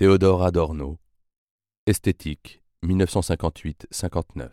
Théodore 0.00 0.44
Adorno 0.44 0.98
Esthétique 1.86 2.62
1958-59 2.86 4.48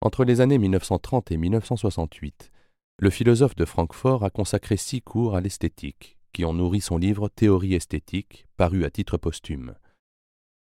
Entre 0.00 0.24
les 0.24 0.40
années 0.40 0.58
1930 0.58 1.30
et 1.30 1.36
1968, 1.36 2.50
le 2.98 3.10
philosophe 3.10 3.54
de 3.54 3.64
Francfort 3.64 4.24
a 4.24 4.30
consacré 4.30 4.76
six 4.76 5.02
cours 5.02 5.36
à 5.36 5.40
l'esthétique, 5.40 6.18
qui 6.32 6.44
ont 6.44 6.52
nourri 6.52 6.80
son 6.80 6.98
livre 6.98 7.28
Théorie 7.28 7.74
esthétique, 7.74 8.48
paru 8.56 8.84
à 8.84 8.90
titre 8.90 9.18
posthume. 9.18 9.76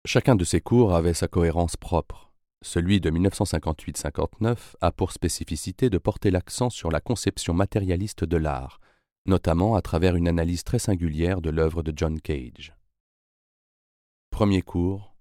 Chacun 0.05 0.35
de 0.35 0.43
ces 0.43 0.61
cours 0.61 0.93
avait 0.93 1.14
sa 1.14 1.29
cohérence 1.29 1.77
propre. 1.77 2.32
Celui 2.62 3.01
de 3.01 3.12
1958-59 3.12 4.57
a 4.80 4.91
pour 4.91 5.12
spécificité 5.12 5.89
de 5.89 5.98
porter 5.98 6.32
l'accent 6.32 6.69
sur 6.69 6.91
la 6.91 7.01
conception 7.01 7.55
matérialiste 7.55 8.25
de 8.25 8.39
l'art, 8.39 8.80
notamment 9.27 9.75
à 9.75 9.82
travers 9.82 10.16
une 10.16 10.29
analyse 10.29 10.64
très 10.64 10.79
singulière 10.79 11.41
de 11.41 11.50
l'œuvre 11.50 11.82
de 11.82 11.93
John 11.96 12.20
Cage. 12.20 12.74
Premier 14.30 14.62
cours, 14.62 15.15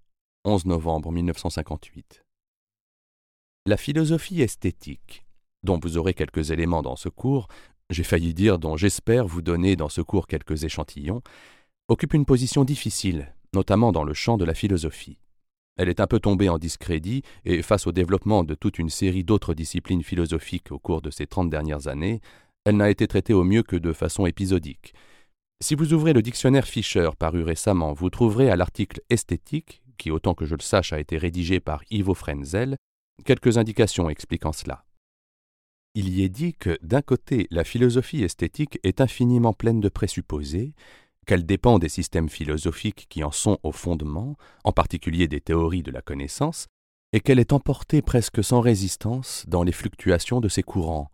11 0.46 0.66
novembre 0.66 1.12
1958. 1.12 2.24
La 3.66 3.78
philosophie 3.78 4.42
esthétique, 4.42 5.26
dont 5.64 5.80
vous 5.82 5.98
aurez 5.98 6.14
quelques 6.14 6.52
éléments 6.52 6.82
dans 6.82 6.98
ce 6.98 7.08
cours, 7.08 7.48
j'ai 7.90 8.04
failli 8.04 8.34
dire 8.34 8.60
dont 8.60 8.76
j'espère 8.76 9.26
vous 9.26 9.42
donner 9.42 9.76
dans 9.76 9.90
ce 9.90 10.02
cours 10.02 10.28
quelques 10.28 10.66
échantillons, 10.66 11.22
occupe 11.88 12.14
une 12.14 12.26
position 12.26 12.66
difficile, 12.66 13.34
notamment 13.54 13.92
dans 13.92 14.04
le 14.04 14.14
champ 14.14 14.38
de 14.38 14.46
la 14.46 14.54
philosophie. 14.54 15.18
Elle 15.78 15.90
est 15.90 16.00
un 16.00 16.08
peu 16.08 16.20
tombée 16.20 16.50
en 16.50 16.60
discrédit 16.60 17.24
et 17.46 17.62
face 17.62 17.88
au 17.88 17.92
développement 17.92 18.44
de 18.44 18.54
toute 18.54 18.80
une 18.80 18.90
série 18.90 19.24
d'autres 19.24 19.54
disciplines 19.54 20.04
philosophiques 20.04 20.72
au 20.72 20.78
cours 20.78 21.02
de 21.02 21.10
ces 21.10 21.26
trente 21.26 21.50
dernières 21.50 21.88
années, 21.88 22.22
elle 22.66 22.78
n'a 22.78 22.90
été 22.90 23.08
traitée 23.08 23.34
au 23.34 23.44
mieux 23.44 23.64
que 23.64 23.76
de 23.76 23.94
façon 23.94 24.26
épisodique. 24.26 24.94
Si 25.62 25.76
vous 25.76 25.94
ouvrez 25.94 26.14
le 26.14 26.22
dictionnaire 26.22 26.68
Fischer 26.68 27.10
paru 27.18 27.44
récemment, 27.44 27.94
vous 27.94 28.10
trouverez 28.10 28.50
à 28.50 28.56
l'article 28.56 29.02
esthétique, 29.10 29.82
qui 29.98 30.12
autant 30.12 30.34
que 30.34 30.46
je 30.46 30.56
le 30.56 30.62
sache 30.62 30.94
a 30.94 31.00
été 31.00 31.18
rédigé 31.18 31.60
par 31.60 31.84
Ivo 31.90 32.14
Frenzel, 32.14 32.76
quelques 33.26 33.58
indications 33.58 34.10
expliquant 34.10 34.52
cela. 34.52 34.86
Il 35.96 36.10
y 36.10 36.24
est 36.24 36.30
dit 36.30 36.54
que 36.54 36.78
d'un 36.82 37.02
côté, 37.02 37.48
la 37.52 37.64
philosophie 37.64 38.24
esthétique 38.24 38.80
est 38.84 39.00
infiniment 39.00 39.54
pleine 39.54 39.80
de 39.80 39.90
présupposés, 39.90 40.74
qu'elle 41.28 41.46
dépend 41.46 41.80
des 41.80 41.90
systèmes 41.90 42.30
philosophiques 42.30 43.06
qui 43.10 43.24
en 43.24 43.32
sont 43.32 43.60
au 43.64 43.72
fondement, 43.72 44.36
en 44.64 44.72
particulier 44.72 45.28
des 45.28 45.40
théories 45.40 45.84
de 45.84 45.92
la 45.92 46.02
connaissance, 46.02 46.68
et 47.14 47.20
qu'elle 47.20 47.40
est 47.40 47.54
emportée 47.54 48.02
presque 48.02 48.44
sans 48.44 48.60
résistance 48.60 49.46
dans 49.48 49.64
les 49.64 49.72
fluctuations 49.72 50.42
de 50.42 50.50
ses 50.50 50.64
courants, 50.64 51.12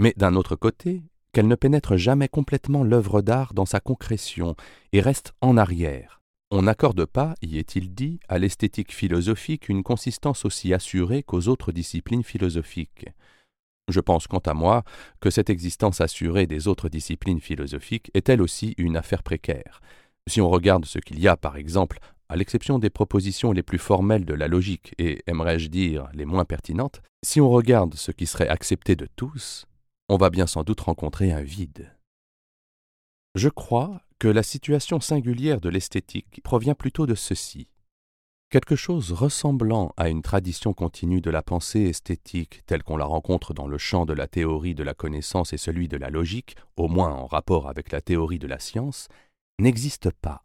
mais 0.00 0.14
d'un 0.16 0.34
autre 0.34 0.56
côté, 0.56 1.02
qu'elle 1.32 1.46
ne 1.46 1.54
pénètre 1.54 1.96
jamais 1.96 2.26
complètement 2.26 2.82
l'œuvre 2.82 3.20
d'art 3.20 3.52
dans 3.52 3.66
sa 3.66 3.80
concrétion 3.80 4.56
et 4.92 5.00
reste 5.00 5.34
en 5.42 5.58
arrière. 5.58 6.22
On 6.50 6.62
n'accorde 6.62 7.04
pas, 7.04 7.34
y 7.42 7.58
est-il 7.58 7.94
dit, 7.94 8.18
à 8.28 8.38
l'esthétique 8.38 8.92
philosophique 8.92 9.68
une 9.68 9.84
consistance 9.84 10.44
aussi 10.44 10.74
assurée 10.74 11.22
qu'aux 11.22 11.48
autres 11.48 11.70
disciplines 11.70 12.24
philosophiques. 12.24 13.06
Je 13.88 14.00
pense 14.00 14.26
quant 14.26 14.38
à 14.38 14.54
moi 14.54 14.84
que 15.20 15.30
cette 15.30 15.50
existence 15.50 16.00
assurée 16.00 16.46
des 16.46 16.66
autres 16.66 16.88
disciplines 16.88 17.40
philosophiques 17.40 18.10
est 18.14 18.28
elle 18.30 18.42
aussi 18.42 18.74
une 18.78 18.96
affaire 18.96 19.22
précaire. 19.22 19.80
Si 20.28 20.40
on 20.40 20.48
regarde 20.48 20.86
ce 20.86 20.98
qu'il 20.98 21.20
y 21.20 21.28
a, 21.28 21.36
par 21.36 21.56
exemple, 21.56 21.98
à 22.30 22.36
l'exception 22.36 22.78
des 22.78 22.90
propositions 22.90 23.52
les 23.52 23.62
plus 23.62 23.78
formelles 23.78 24.24
de 24.24 24.34
la 24.34 24.48
logique 24.48 24.94
et, 24.98 25.22
aimerais-je 25.26 25.68
dire, 25.68 26.08
les 26.14 26.24
moins 26.24 26.46
pertinentes, 26.46 27.02
si 27.22 27.40
on 27.40 27.50
regarde 27.50 27.94
ce 27.94 28.12
qui 28.12 28.26
serait 28.26 28.48
accepté 28.48 28.96
de 28.96 29.06
tous, 29.14 29.66
on 30.10 30.16
va 30.16 30.28
bien 30.28 30.48
sans 30.48 30.64
doute 30.64 30.80
rencontrer 30.80 31.30
un 31.30 31.40
vide. 31.40 31.96
Je 33.36 33.48
crois 33.48 34.02
que 34.18 34.26
la 34.26 34.42
situation 34.42 34.98
singulière 34.98 35.60
de 35.60 35.68
l'esthétique 35.68 36.42
provient 36.42 36.74
plutôt 36.74 37.06
de 37.06 37.14
ceci. 37.14 37.68
Quelque 38.50 38.74
chose 38.74 39.12
ressemblant 39.12 39.94
à 39.96 40.08
une 40.08 40.22
tradition 40.22 40.72
continue 40.72 41.20
de 41.20 41.30
la 41.30 41.42
pensée 41.42 41.82
esthétique 41.82 42.64
telle 42.66 42.82
qu'on 42.82 42.96
la 42.96 43.04
rencontre 43.04 43.54
dans 43.54 43.68
le 43.68 43.78
champ 43.78 44.04
de 44.04 44.12
la 44.12 44.26
théorie 44.26 44.74
de 44.74 44.82
la 44.82 44.94
connaissance 44.94 45.52
et 45.52 45.58
celui 45.58 45.86
de 45.86 45.96
la 45.96 46.10
logique, 46.10 46.56
au 46.76 46.88
moins 46.88 47.12
en 47.12 47.26
rapport 47.26 47.68
avec 47.68 47.92
la 47.92 48.00
théorie 48.00 48.40
de 48.40 48.48
la 48.48 48.58
science, 48.58 49.06
n'existe 49.60 50.10
pas. 50.10 50.42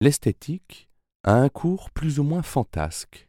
L'esthétique 0.00 0.90
a 1.22 1.34
un 1.34 1.48
cours 1.48 1.92
plus 1.92 2.18
ou 2.18 2.24
moins 2.24 2.42
fantasque, 2.42 3.25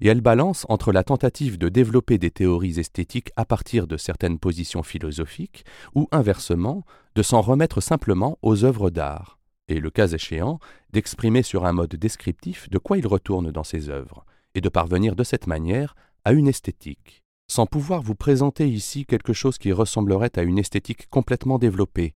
et 0.00 0.08
elle 0.08 0.20
balance 0.20 0.66
entre 0.68 0.92
la 0.92 1.04
tentative 1.04 1.58
de 1.58 1.68
développer 1.68 2.18
des 2.18 2.30
théories 2.30 2.78
esthétiques 2.78 3.30
à 3.36 3.44
partir 3.44 3.86
de 3.86 3.96
certaines 3.96 4.38
positions 4.38 4.82
philosophiques, 4.82 5.64
ou 5.94 6.08
inversement, 6.10 6.84
de 7.14 7.22
s'en 7.22 7.40
remettre 7.40 7.80
simplement 7.80 8.38
aux 8.42 8.64
œuvres 8.64 8.90
d'art, 8.90 9.38
et 9.68 9.80
le 9.80 9.90
cas 9.90 10.08
échéant, 10.08 10.58
d'exprimer 10.92 11.42
sur 11.42 11.64
un 11.66 11.72
mode 11.72 11.96
descriptif 11.96 12.68
de 12.70 12.78
quoi 12.78 12.98
il 12.98 13.06
retourne 13.06 13.50
dans 13.50 13.64
ses 13.64 13.88
œuvres, 13.88 14.24
et 14.54 14.60
de 14.60 14.68
parvenir 14.68 15.16
de 15.16 15.24
cette 15.24 15.46
manière 15.46 15.94
à 16.24 16.32
une 16.32 16.48
esthétique, 16.48 17.22
sans 17.48 17.66
pouvoir 17.66 18.02
vous 18.02 18.14
présenter 18.14 18.68
ici 18.68 19.04
quelque 19.04 19.32
chose 19.32 19.58
qui 19.58 19.72
ressemblerait 19.72 20.38
à 20.38 20.42
une 20.42 20.58
esthétique 20.58 21.08
complètement 21.10 21.58
développée, 21.58 22.14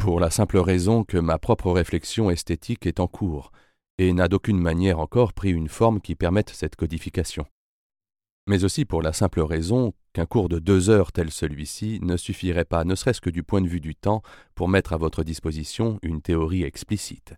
pour 0.00 0.18
la 0.18 0.30
simple 0.30 0.56
raison 0.56 1.04
que 1.04 1.18
ma 1.18 1.38
propre 1.38 1.70
réflexion 1.70 2.30
esthétique 2.30 2.86
est 2.86 3.00
en 3.00 3.06
cours, 3.06 3.52
et 4.00 4.14
n'a 4.14 4.28
d'aucune 4.28 4.58
manière 4.58 4.98
encore 4.98 5.34
pris 5.34 5.50
une 5.50 5.68
forme 5.68 6.00
qui 6.00 6.14
permette 6.14 6.48
cette 6.48 6.74
codification. 6.74 7.44
Mais 8.46 8.64
aussi 8.64 8.86
pour 8.86 9.02
la 9.02 9.12
simple 9.12 9.42
raison 9.42 9.92
qu'un 10.14 10.24
cours 10.24 10.48
de 10.48 10.58
deux 10.58 10.88
heures 10.88 11.12
tel 11.12 11.30
celui-ci 11.30 11.98
ne 12.00 12.16
suffirait 12.16 12.64
pas, 12.64 12.84
ne 12.84 12.94
serait-ce 12.94 13.20
que 13.20 13.28
du 13.28 13.42
point 13.42 13.60
de 13.60 13.68
vue 13.68 13.82
du 13.82 13.94
temps, 13.94 14.22
pour 14.54 14.70
mettre 14.70 14.94
à 14.94 14.96
votre 14.96 15.22
disposition 15.22 15.98
une 16.00 16.22
théorie 16.22 16.62
explicite. 16.62 17.34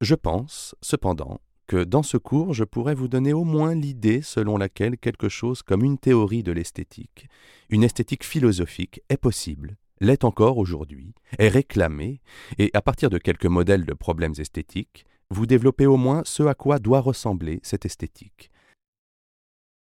Je 0.00 0.14
pense, 0.14 0.76
cependant, 0.80 1.40
que 1.66 1.82
dans 1.82 2.04
ce 2.04 2.18
cours 2.18 2.54
je 2.54 2.62
pourrais 2.62 2.94
vous 2.94 3.08
donner 3.08 3.32
au 3.32 3.42
moins 3.42 3.74
l'idée 3.74 4.22
selon 4.22 4.58
laquelle 4.58 4.98
quelque 4.98 5.28
chose 5.28 5.62
comme 5.62 5.82
une 5.82 5.98
théorie 5.98 6.44
de 6.44 6.52
l'esthétique, 6.52 7.26
une 7.68 7.82
esthétique 7.82 8.22
philosophique, 8.22 9.00
est 9.08 9.16
possible, 9.16 9.76
l'est 10.00 10.22
encore 10.22 10.58
aujourd'hui, 10.58 11.14
est 11.40 11.48
réclamée, 11.48 12.20
et 12.58 12.70
à 12.74 12.80
partir 12.80 13.10
de 13.10 13.18
quelques 13.18 13.46
modèles 13.46 13.86
de 13.86 13.94
problèmes 13.94 14.34
esthétiques, 14.38 15.04
vous 15.30 15.46
développez 15.46 15.86
au 15.86 15.96
moins 15.96 16.22
ce 16.24 16.42
à 16.44 16.54
quoi 16.54 16.78
doit 16.78 17.00
ressembler 17.00 17.60
cette 17.62 17.84
esthétique. 17.84 18.50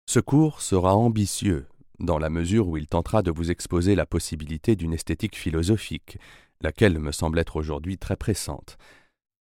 Ce 0.07 0.21
cours 0.21 0.61
sera 0.61 0.97
ambitieux, 0.97 1.67
dans 1.99 2.19
la 2.19 2.31
mesure 2.31 2.69
où 2.69 2.77
il 2.77 2.87
tentera 2.87 3.23
de 3.23 3.31
vous 3.31 3.51
exposer 3.51 3.95
la 3.95 4.07
possibilité 4.07 4.77
d'une 4.77 4.93
esthétique 4.93 5.37
philosophique, 5.37 6.19
laquelle 6.61 6.99
me 6.99 7.13
semble 7.13 7.39
être 7.39 7.57
aujourd'hui 7.57 7.99
très 7.99 8.17
pressante. 8.17 8.79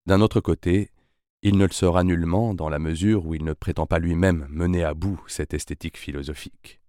D'un 0.06 0.22
autre 0.22 0.41
côté, 0.41 0.91
il 1.41 1.58
ne 1.58 1.66
le 1.66 1.74
sera 1.74 2.03
nullement 2.03 2.53
dans 2.53 2.70
la 2.70 2.80
mesure 2.80 3.25
où 3.25 3.35
il 3.35 3.44
ne 3.44 3.53
prétend 3.53 3.85
pas 3.85 4.00
lui-même 4.00 4.47
mener 4.50 4.84
à 4.84 4.94
bout 4.94 5.22
cette 5.28 5.53
esthétique 5.53 5.97
philosophique. 5.97 6.80